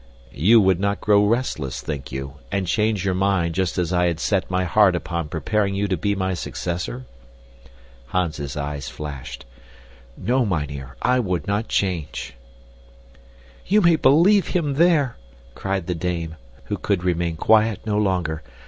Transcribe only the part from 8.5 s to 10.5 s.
eyes flashed. "No,